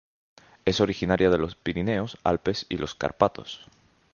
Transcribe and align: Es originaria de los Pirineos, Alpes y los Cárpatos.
Es 0.65 0.81
originaria 0.81 1.29
de 1.29 1.37
los 1.37 1.53
Pirineos, 1.53 2.17
Alpes 2.23 2.65
y 2.69 2.77
los 2.77 2.95
Cárpatos. 2.95 3.67